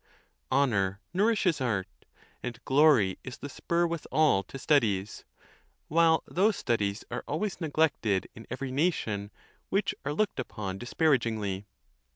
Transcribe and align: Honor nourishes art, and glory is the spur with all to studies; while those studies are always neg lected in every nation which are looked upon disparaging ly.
Honor 0.49 0.99
nourishes 1.13 1.61
art, 1.61 1.87
and 2.41 2.59
glory 2.65 3.19
is 3.23 3.37
the 3.37 3.49
spur 3.49 3.85
with 3.85 4.07
all 4.11 4.41
to 4.45 4.57
studies; 4.57 5.25
while 5.89 6.23
those 6.25 6.55
studies 6.55 7.05
are 7.11 7.23
always 7.27 7.61
neg 7.61 7.77
lected 7.77 8.27
in 8.33 8.47
every 8.49 8.71
nation 8.71 9.29
which 9.69 9.93
are 10.03 10.13
looked 10.13 10.39
upon 10.39 10.79
disparaging 10.79 11.39
ly. 11.39 11.65